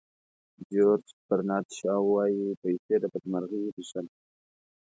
جیورج 0.67 1.07
برنارد 1.27 1.69
شاو 1.77 2.03
وایي 2.13 2.43
پیسې 2.61 2.95
د 2.99 3.05
بدمرغۍ 3.13 3.63
ریښه 3.75 4.01
ده. 4.05 4.13